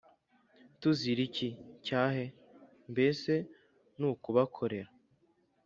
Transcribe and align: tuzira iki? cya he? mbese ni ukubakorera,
tuzira 0.79 1.21
iki? 1.27 1.49
cya 1.85 2.03
he? 2.13 2.25
mbese 2.91 3.33
ni 3.97 4.05
ukubakorera, 4.09 4.89